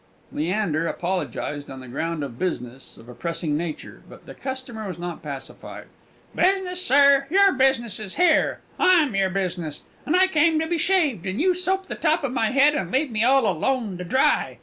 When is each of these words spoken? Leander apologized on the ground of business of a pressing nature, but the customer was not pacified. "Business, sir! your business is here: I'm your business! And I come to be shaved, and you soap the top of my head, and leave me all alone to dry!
Leander 0.31 0.87
apologized 0.87 1.69
on 1.69 1.79
the 1.79 1.87
ground 1.87 2.23
of 2.23 2.39
business 2.39 2.97
of 2.97 3.07
a 3.07 3.13
pressing 3.13 3.55
nature, 3.55 4.01
but 4.09 4.25
the 4.25 4.33
customer 4.33 4.87
was 4.87 4.97
not 4.97 5.21
pacified. 5.21 5.85
"Business, 6.33 6.83
sir! 6.83 7.27
your 7.29 7.51
business 7.51 7.99
is 7.99 8.15
here: 8.15 8.61
I'm 8.79 9.13
your 9.15 9.29
business! 9.29 9.83
And 10.07 10.15
I 10.15 10.25
come 10.25 10.59
to 10.59 10.65
be 10.65 10.79
shaved, 10.79 11.27
and 11.27 11.39
you 11.39 11.53
soap 11.53 11.85
the 11.85 11.93
top 11.93 12.23
of 12.23 12.31
my 12.31 12.49
head, 12.49 12.73
and 12.73 12.89
leave 12.91 13.11
me 13.11 13.23
all 13.23 13.45
alone 13.47 13.99
to 13.99 14.03
dry! 14.03 14.57